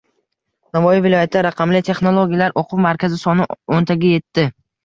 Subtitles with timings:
[0.77, 4.55] Navoiy viloyatida “Raqamli texnologiyalar o‘quv markazi” soni o‘ntaga yetding